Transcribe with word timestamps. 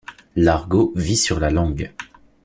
L’argot 0.35 0.93
vit 0.95 1.15
sur 1.15 1.39
la 1.39 1.51
langue. 1.51 1.93